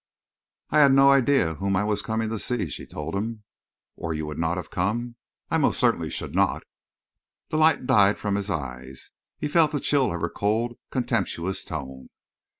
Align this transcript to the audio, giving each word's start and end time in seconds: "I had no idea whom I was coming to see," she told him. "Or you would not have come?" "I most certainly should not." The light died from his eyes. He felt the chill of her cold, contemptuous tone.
"I 0.71 0.79
had 0.79 0.93
no 0.93 1.11
idea 1.11 1.53
whom 1.53 1.75
I 1.75 1.83
was 1.83 2.01
coming 2.01 2.29
to 2.29 2.39
see," 2.39 2.69
she 2.69 2.87
told 2.87 3.13
him. 3.13 3.43
"Or 3.95 4.15
you 4.15 4.25
would 4.25 4.39
not 4.39 4.57
have 4.57 4.71
come?" 4.71 5.15
"I 5.51 5.59
most 5.59 5.79
certainly 5.79 6.09
should 6.09 6.33
not." 6.33 6.63
The 7.49 7.59
light 7.59 7.85
died 7.85 8.17
from 8.17 8.33
his 8.33 8.49
eyes. 8.49 9.11
He 9.37 9.47
felt 9.47 9.71
the 9.71 9.79
chill 9.79 10.11
of 10.11 10.19
her 10.21 10.29
cold, 10.29 10.79
contemptuous 10.89 11.63
tone. 11.63 12.07